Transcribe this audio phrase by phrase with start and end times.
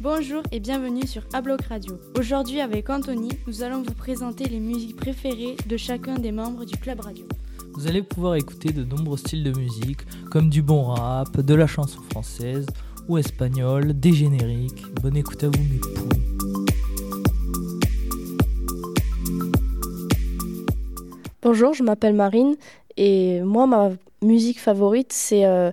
[0.00, 1.98] Bonjour et bienvenue sur Abloc Radio.
[2.16, 6.76] Aujourd'hui avec Anthony, nous allons vous présenter les musiques préférées de chacun des membres du
[6.76, 7.26] club radio.
[7.74, 11.66] Vous allez pouvoir écouter de nombreux styles de musique, comme du bon rap, de la
[11.66, 12.66] chanson française
[13.08, 14.84] ou espagnole, des génériques.
[15.02, 16.08] Bonne écoute à vous mes poux.
[21.42, 22.56] Bonjour, je m'appelle Marine
[22.96, 23.90] et moi ma
[24.22, 25.70] musique favorite c'est euh,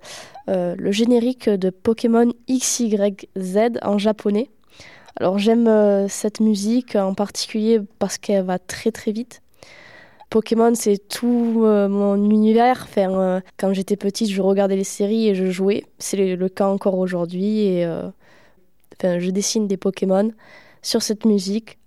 [0.50, 4.50] euh, le générique de Pokémon XYZ en japonais.
[5.18, 9.42] Alors j'aime euh, cette musique en particulier parce qu'elle va très très vite.
[10.30, 12.88] Pokémon, c'est tout mon univers.
[13.58, 15.86] Quand j'étais petite, je regardais les séries et je jouais.
[16.00, 17.60] C'est le, cas encore aujourd'hui.
[17.60, 17.88] Et
[19.02, 20.32] je dessine des Pokémon
[20.82, 21.78] sur cette musique.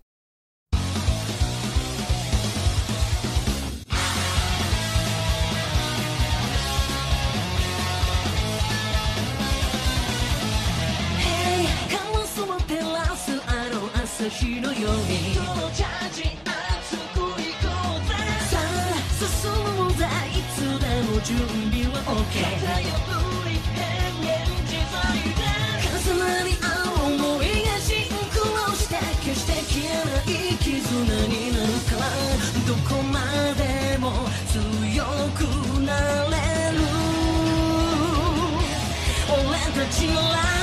[39.79, 40.58] searching line.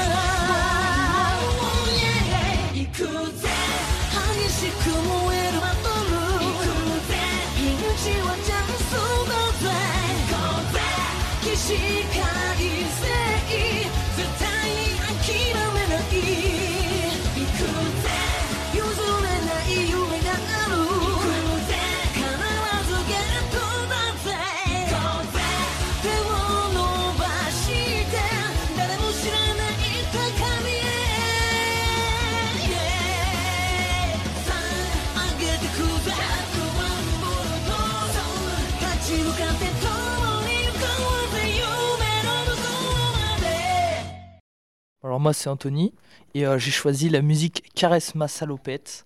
[45.05, 45.93] Alors moi c'est Anthony
[46.33, 49.05] et euh, j'ai choisi la musique Caresse ma salopette.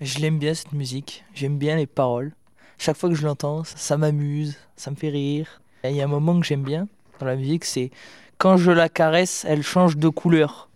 [0.00, 2.32] Je l'aime bien cette musique, j'aime bien les paroles.
[2.76, 5.62] Chaque fois que je l'entends, ça, m'amuse, ça me fait rire.
[5.84, 6.88] il y a un moment que j'aime bien
[7.20, 7.92] dans la musique, c'est
[8.36, 10.68] quand je la caresse, elle change de couleur.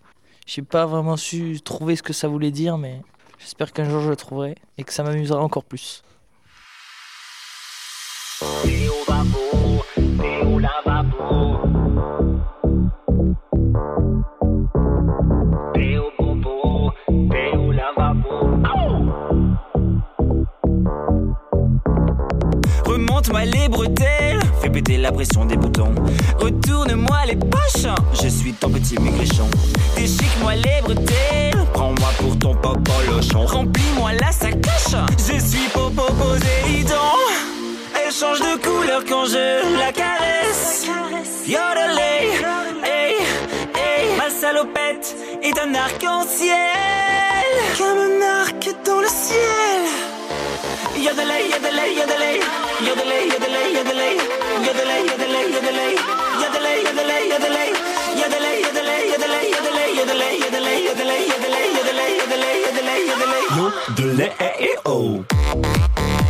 [0.45, 3.01] J'ai pas vraiment su trouver ce que ça voulait dire, mais
[3.39, 6.03] j'espère qu'un jour je le trouverai et que ça m'amusera encore plus.
[24.61, 25.93] Fais péter la pression des boutons.
[26.39, 27.87] Retourne-moi les poches,
[28.21, 29.49] je suis ton petit maigrichon.
[29.95, 32.53] Déchique-moi les bretelles, prends-moi pour ton
[33.09, 33.45] lochon.
[33.45, 36.95] Remplis-moi la sacoche, je suis Popo Poséidon.
[37.95, 40.85] Elle change de couleur quand je la caresse.
[41.47, 42.29] Yodelay,
[42.83, 43.15] hey,
[43.75, 46.57] hey, ma salopette est un arc-en-ciel.
[47.77, 49.43] Comme un arc dans le ciel.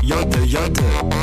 [0.03, 1.22] Jodel, jodel.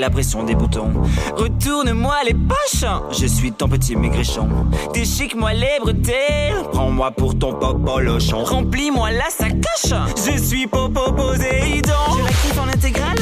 [0.00, 0.90] La pression des boutons.
[1.36, 4.48] Retourne-moi les poches, je suis ton petit maigrichon.
[4.94, 7.58] Déchique-moi les bretelles, prends-moi pour ton
[7.98, 8.42] lochon.
[8.42, 11.92] Remplis-moi la sacoche, je suis Popo Poséidon.
[12.16, 13.18] Je la kiffe en intégrale,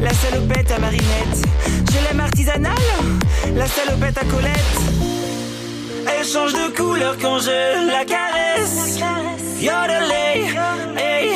[0.00, 1.42] la salopette à marinette.
[1.90, 2.74] Je l'aime artisanale,
[3.54, 4.80] la salopette à Colette.
[6.06, 8.98] Elle change de couleur quand je la caresse.
[9.58, 10.52] Yodelay,
[10.98, 11.30] hey,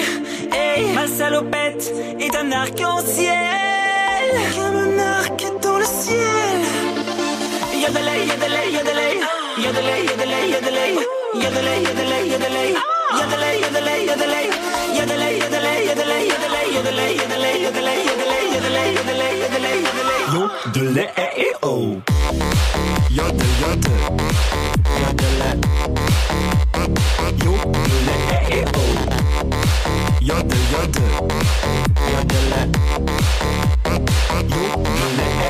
[0.53, 1.91] hey, ma salopette
[2.21, 3.78] est un arc-en-ciel.
[30.29, 31.09] Yodel, yodel,
[32.11, 32.69] yodel,
[34.39, 35.48] Do Boneco.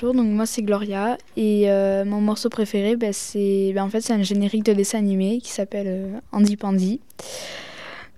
[0.00, 4.00] Bonjour, donc moi c'est Gloria et euh, mon morceau préféré, bah, c'est bah, en fait
[4.00, 7.00] c'est un générique de dessin animé qui s'appelle euh, Andy Pandy.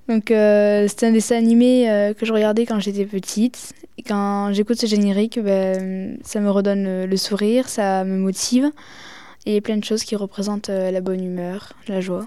[0.07, 3.73] Donc euh, c'est un dessin animé que je regardais quand j'étais petite.
[3.97, 5.73] Et quand j'écoute ce générique, bah,
[6.23, 8.71] ça me redonne le sourire, ça me motive
[9.47, 12.27] et plein de choses qui représentent la bonne humeur, la joie.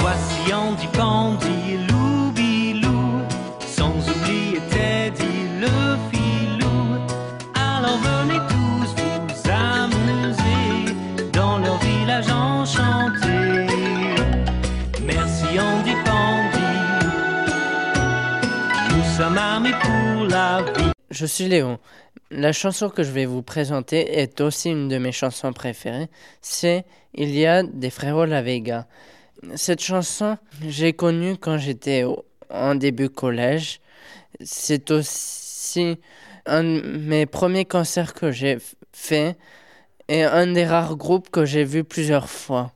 [0.00, 1.61] Voici Andy Pandy
[21.12, 21.78] Je suis Léon.
[22.30, 26.08] La chanson que je vais vous présenter est aussi une de mes chansons préférées.
[26.40, 28.86] C'est Il y a des frérots La Vega.
[29.54, 32.06] Cette chanson, j'ai connue quand j'étais
[32.48, 33.82] en début collège.
[34.40, 35.98] C'est aussi
[36.46, 38.56] un de mes premiers concerts que j'ai
[38.94, 39.36] fait
[40.08, 42.72] et un des rares groupes que j'ai vu plusieurs fois.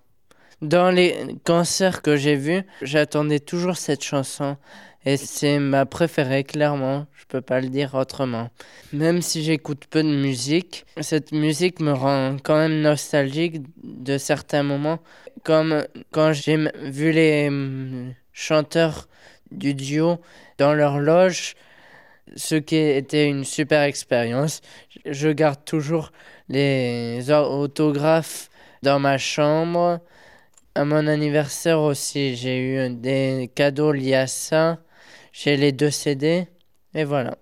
[0.61, 4.59] Dans les concerts que j'ai vus, j'attendais toujours cette chanson
[5.07, 7.07] et c'est ma préférée, clairement.
[7.15, 8.51] Je peux pas le dire autrement.
[8.93, 14.63] Même si j'écoute peu de musique, cette musique me rend quand même nostalgique de certains
[14.63, 14.99] moments.
[15.45, 17.51] Comme quand j'ai vu les
[18.33, 19.09] chanteurs
[19.51, 20.21] du duo
[20.59, 21.55] dans leur loge,
[22.35, 24.61] ce qui était une super expérience.
[25.05, 26.11] Je garde toujours
[26.49, 28.51] les autographes
[28.83, 30.01] dans ma chambre.
[30.75, 34.79] À mon anniversaire aussi, j'ai eu des cadeaux liés à ça.
[35.39, 36.49] J'ai les deux CD
[36.95, 37.37] et voilà.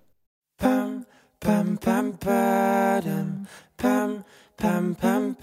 [0.57, 1.05] Pam,
[1.39, 3.45] pam, pam, pam,
[3.77, 4.23] pam,
[4.57, 5.35] pam, pam,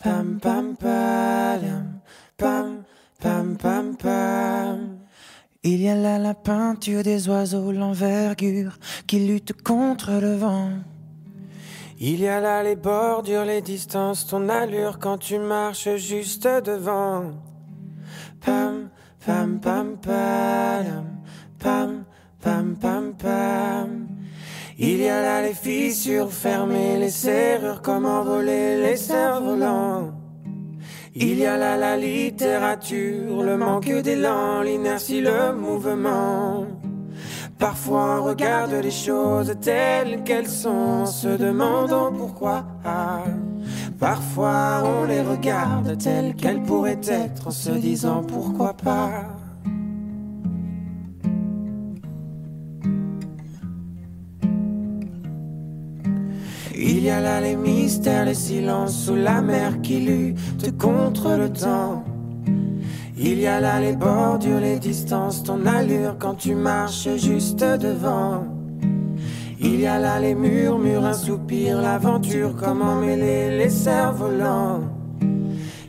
[0.00, 2.00] pam, pam, pam,
[2.38, 2.84] pam,
[3.20, 4.98] pam, pam, pam.
[5.62, 10.70] Il y a là la peinture des oiseaux, l'envergure qui lutte contre le vent.
[11.98, 17.34] Il y a là les bordures, les distances, ton allure quand tu marches juste devant.
[19.26, 21.24] Pam pam pam,
[21.58, 24.06] pam pam pam.
[24.78, 30.12] Il y a là les fissures fermées, les serrures, comment voler les cerfs-volants.
[31.16, 36.64] Il y a là la littérature, le manque d'élan, l'inertie, le mouvement.
[37.58, 42.64] Parfois on regarde les choses telles qu'elles sont, se demandant pourquoi.
[43.98, 49.24] Parfois on les regarde telles qu'elles pourraient être en se disant pourquoi pas.
[56.78, 61.50] Il y a là les mystères, les silences sous la mer qui luttent contre le
[61.50, 62.04] temps.
[63.16, 68.55] Il y a là les bordures, les distances, ton allure quand tu marches juste devant.
[69.58, 74.82] Il y a là les murmures, un soupir, l'aventure, comment mêler les cerfs-volants.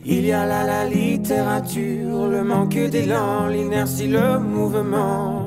[0.06, 5.46] Il y a là la littérature, le manque d'élan, l'inertie, le mouvement.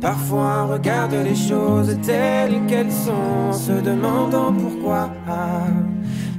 [0.00, 5.10] Parfois on regarde les choses telles qu'elles sont, se demandant pourquoi.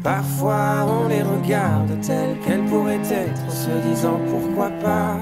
[0.01, 5.17] Parfois on les regarde telles qu'elles pourraient être, se disant pourquoi pas.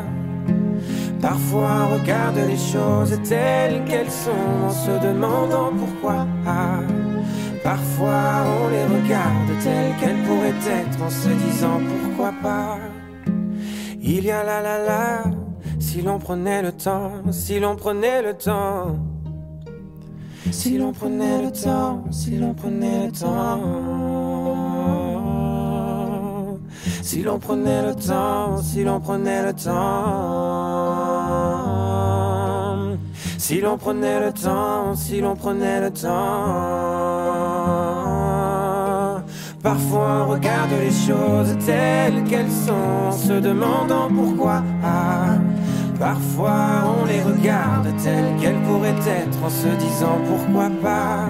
[1.21, 6.27] Parfois on regarde les choses telles qu'elles sont en se demandant pourquoi.
[7.63, 12.77] Parfois on les regarde telles qu'elles pourraient être en se disant pourquoi pas.
[14.01, 15.23] Il y a la la la,
[15.79, 18.97] si l'on prenait le temps, si l'on prenait le temps.
[20.51, 24.26] Si l'on prenait le temps, si l'on prenait le temps.
[27.07, 29.71] Si l'on prenait le temps, si l'on prenait le temps.
[33.37, 36.09] Si l'on prenait le temps, si l'on prenait le temps.
[39.63, 44.61] Parfois on regarde les choses telles qu'elles sont, se demandant pourquoi.
[45.97, 51.29] Parfois on les regarde telles qu'elles pourraient être en se disant pourquoi pas.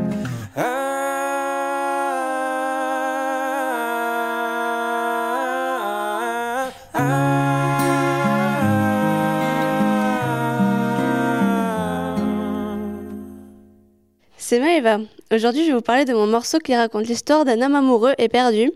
[14.51, 14.99] C'est Maëva.
[15.33, 18.27] Aujourd'hui, je vais vous parler de mon morceau qui raconte l'histoire d'un homme amoureux et
[18.27, 18.69] perdu.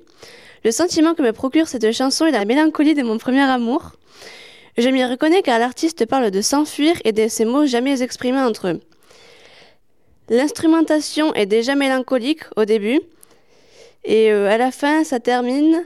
[0.63, 3.91] Le sentiment que me procure cette chanson est la mélancolie de mon premier amour.
[4.77, 8.69] Je m'y reconnais car l'artiste parle de s'enfuir et de ces mots jamais exprimés entre
[8.69, 8.79] eux.
[10.29, 13.01] L'instrumentation est déjà mélancolique au début
[14.05, 15.83] et euh, à la fin ça termine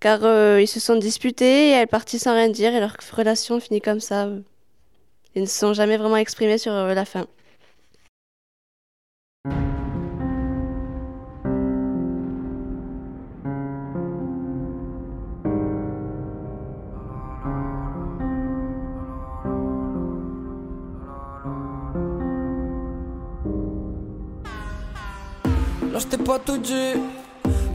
[0.00, 3.58] car euh, ils se sont disputés et elle partit sans rien dire et leur relation
[3.58, 4.28] finit comme ça.
[5.34, 7.26] Ils ne se sont jamais vraiment exprimés sur euh, la fin.
[26.00, 26.94] Là t'ai pas tout dit.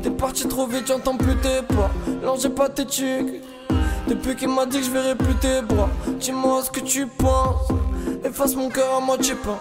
[0.02, 1.92] T'es parti trop vite, j'entends plus tes pas.
[2.24, 3.44] Là j'ai pas tes tics
[4.08, 5.90] Depuis qu'il m'a dit que je verrai plus tes bras.
[6.20, 7.68] Dis-moi ce que tu penses.
[8.24, 9.60] Efface mon cœur à moitié peint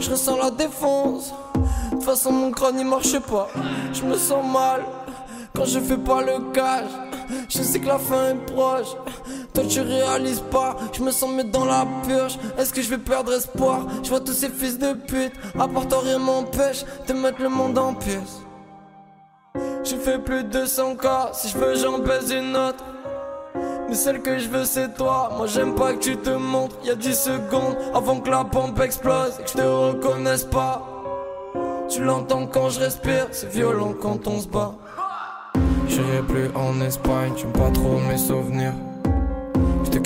[0.00, 1.32] Je ressens la défense.
[1.54, 3.46] De toute façon mon crâne il marche pas.
[3.92, 4.82] Je me sens mal
[5.54, 6.90] Quand je fais pas le cash
[7.48, 8.88] Je sais que la fin est proche
[9.52, 12.38] toi tu réalises pas, je me sens mettre dans la purge.
[12.58, 13.86] Est-ce que je vais perdre espoir?
[14.02, 17.48] Je vois tous ces fils de pute À part toi rien m'empêche de mettre le
[17.48, 18.42] monde en pièces.
[19.82, 22.84] J'ai fait plus de 200 cas Si je veux j'en baise une autre.
[23.88, 25.32] Mais celle que je veux c'est toi.
[25.36, 26.76] Moi j'aime pas que tu te montres.
[26.84, 30.86] Y'a 10 secondes avant que la pompe explose Et que je te reconnaisse pas.
[31.88, 33.26] Tu l'entends quand je respire.
[33.32, 34.74] C'est violent quand on se bat.
[35.88, 37.32] J'irai plus en Espagne.
[37.36, 38.74] J'aime pas trop mes souvenirs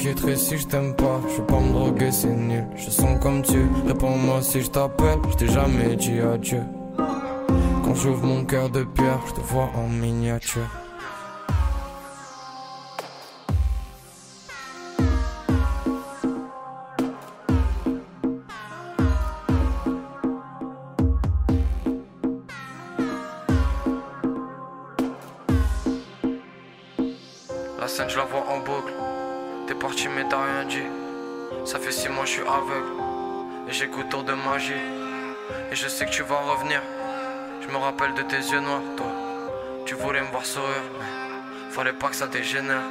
[0.05, 2.67] quitterai si je t'aime pas, je veux pas me droguer, c'est nul.
[2.77, 6.61] Je sens comme tu, réponds-moi si je t'appelle, je t'ai jamais dit adieu.
[6.99, 10.69] Quand j'ouvre mon cœur de pierre, je te vois en miniature.
[27.81, 28.93] La scène, je la vois en boucle.
[29.67, 30.89] T'es parti mais t'as rien dit.
[31.65, 32.93] Ça fait six mois je suis aveugle.
[33.67, 34.75] Et j'écoute tour de magie
[35.73, 36.83] Et je sais que tu vas revenir.
[37.63, 39.07] Je me rappelle de tes yeux noirs toi.
[39.87, 42.83] Tu voulais me voir sourire mais Fallait pas que ça dégénère.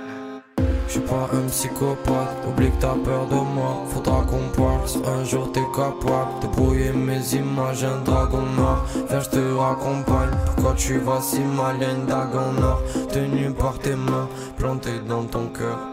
[0.87, 3.83] Je suis pas un psychopathe, oublie que t'as peur de moi.
[3.93, 8.83] Faudra qu'on parle, si un jour t'es capable De brouiller mes images, un dragon noir.
[9.09, 13.51] Viens je te raccompagne, pourquoi tu vas si mal Y'a une dague en or, tenue
[13.51, 14.27] par tes mains
[14.57, 15.92] Plantée dans ton cœur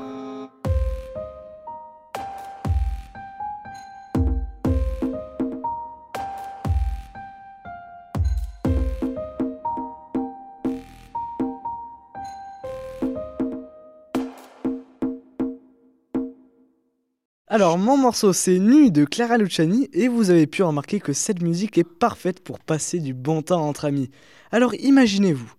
[17.53, 21.43] Alors, mon morceau, c'est Nu de Clara Luciani, et vous avez pu remarquer que cette
[21.43, 24.09] musique est parfaite pour passer du bon temps entre amis.
[24.53, 25.53] Alors, imaginez-vous,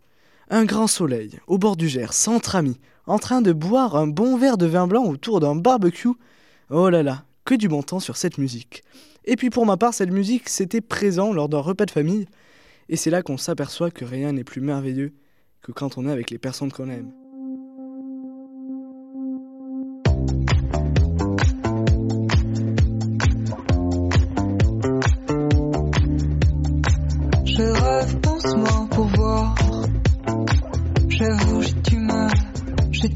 [0.50, 4.38] un grand soleil, au bord du Gers, entre amis, en train de boire un bon
[4.38, 6.08] verre de vin blanc autour d'un barbecue.
[6.70, 8.86] Oh là là, que du bon temps sur cette musique.
[9.26, 12.26] Et puis pour ma part, cette musique, c'était présent lors d'un repas de famille,
[12.88, 15.12] et c'est là qu'on s'aperçoit que rien n'est plus merveilleux
[15.62, 17.12] que quand on est avec les personnes qu'on aime.
[33.02, 33.10] J'ai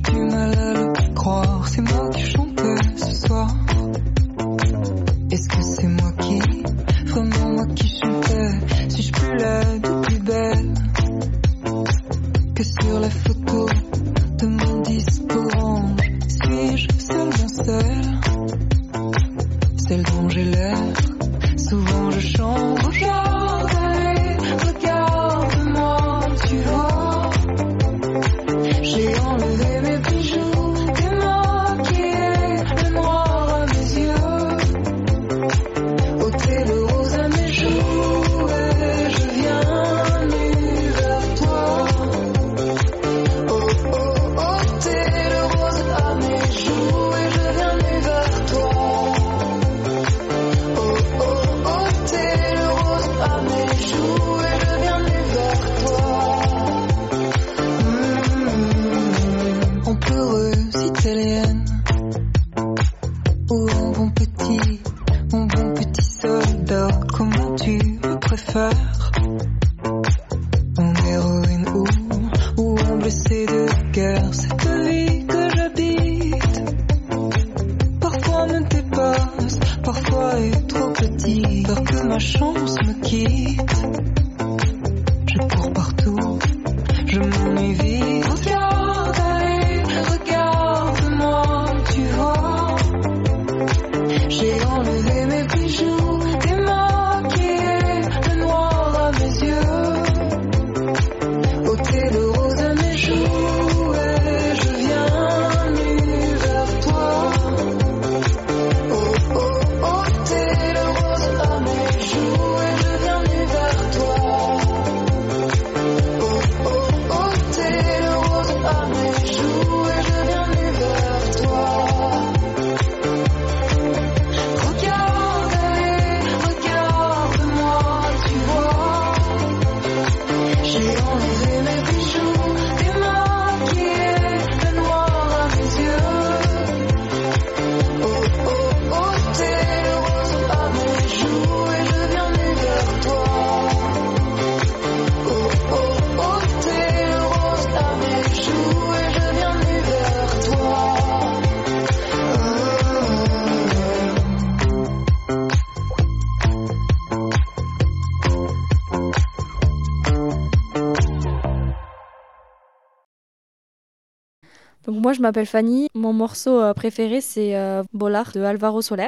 [165.16, 169.08] je m'appelle Fanny, mon morceau euh, préféré c'est euh, Bolar de Alvaro Soler.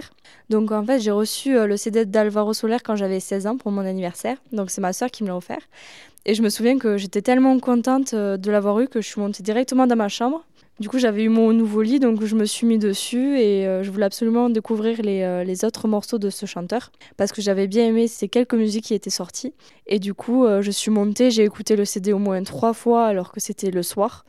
[0.50, 3.72] Donc en fait j'ai reçu euh, le CD d'Alvaro Soler quand j'avais 16 ans pour
[3.72, 5.60] mon anniversaire, donc c'est ma soeur qui me l'a offert.
[6.26, 9.44] Et je me souviens que j'étais tellement contente de l'avoir eu que je suis montée
[9.44, 10.46] directement dans ma chambre.
[10.80, 13.90] Du coup j'avais eu mon nouveau lit donc je me suis mis dessus et je
[13.90, 18.08] voulais absolument découvrir les, les, autres morceaux de ce chanteur parce que j'avais bien aimé
[18.08, 19.54] ces quelques musiques qui étaient sorties.
[19.88, 23.32] Et du coup je suis montée, j'ai écouté le CD au moins trois fois alors
[23.32, 24.26] que c'était le soir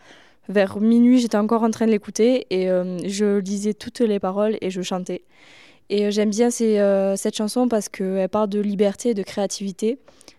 [0.48, 4.56] vers minuit, j'étais encore en train de l'écouter et euh, je lisais toutes les paroles
[4.61, 5.24] et je chantais.
[5.90, 9.98] Et euh, j'aime bien euh, cette chanson parce qu'elle parle de liberté et de créativité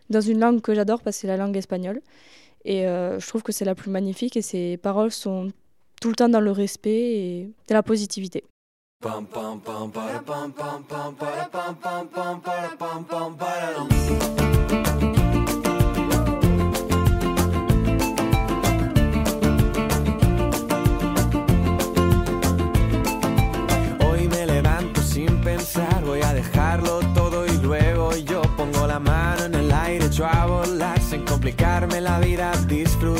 [0.10, 2.02] dans une langue que j'adore parce que c'est la langue espagnole.
[2.66, 5.50] Et je trouve que c'est la plus magnifique et ses paroles sont
[6.02, 8.44] tout le temps dans le respect et de la positivité.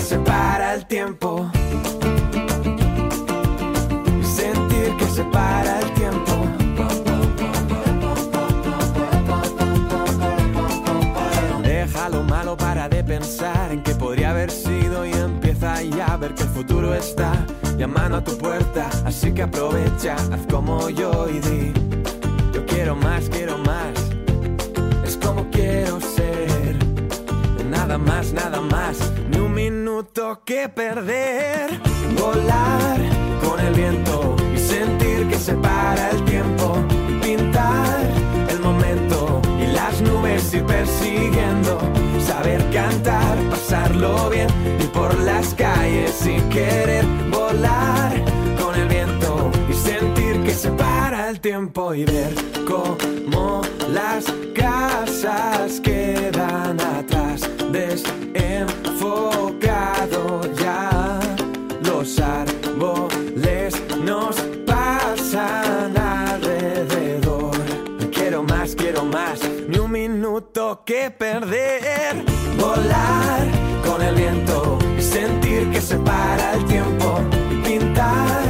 [0.00, 1.50] que se para el tiempo.
[4.22, 6.32] Sentir que se para el tiempo.
[11.62, 16.16] Deja lo malo para de pensar en que podría haber sido y empieza ya a
[16.16, 17.32] ver que el futuro está
[17.76, 18.88] llamando a tu puerta.
[19.04, 21.72] Así que aprovecha, haz como yo y di:
[22.54, 23.92] Yo quiero más, quiero más.
[25.04, 26.78] Es como quiero ser
[27.68, 29.89] nada más, nada más, ni un minuto
[30.44, 31.68] que perder.
[32.18, 32.98] Volar
[33.44, 36.76] con el viento y sentir que se para el tiempo.
[37.22, 38.00] Pintar
[38.48, 41.78] el momento y las nubes ir persiguiendo.
[42.26, 44.48] Saber cantar, pasarlo bien
[44.80, 48.12] y por las calles sin querer volar
[48.58, 52.34] con el viento y sentir que se para el tiempo y ver
[52.66, 56.39] cómo las casas quedan
[70.84, 72.24] que perder.
[72.58, 73.46] Volar
[73.86, 77.20] con el viento y sentir que se para el tiempo.
[77.64, 78.42] Pintar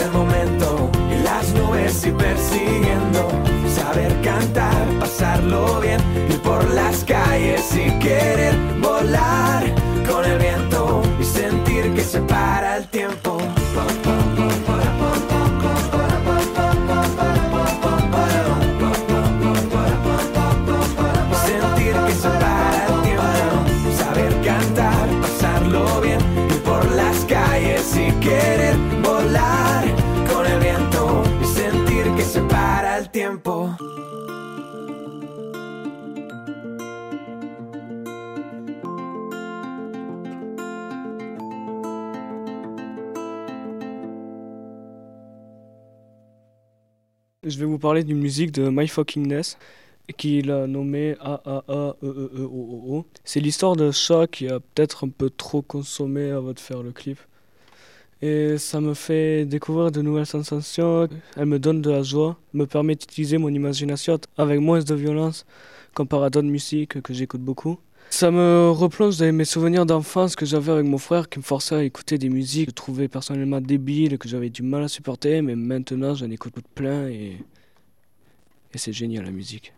[0.00, 3.28] el momento y las nubes y persiguiendo.
[3.74, 8.77] Saber cantar, pasarlo bien, ir por las calles y querer
[47.48, 49.56] Je vais vous parler d'une musique de My Fuckingness
[50.18, 53.06] qu'il a nommée A-A-A-E-E-E-O-O.
[53.24, 56.92] C'est l'histoire de chat qui a peut-être un peu trop consommé avant de faire le
[56.92, 57.18] clip.
[58.20, 62.66] Et ça me fait découvrir de nouvelles sensations, elle me donne de la joie, me
[62.66, 65.46] permet d'utiliser mon imagination avec moins de violence
[65.94, 67.78] comparé à d'autres musiques que j'écoute beaucoup.
[68.10, 71.74] Ça me replonge dans mes souvenirs d'enfance que j'avais avec mon frère qui me forçait
[71.74, 74.88] à écouter des musiques que je trouvais personnellement débiles et que j'avais du mal à
[74.88, 77.36] supporter, mais maintenant j'en écoute plein et,
[78.72, 79.72] et c'est génial la musique.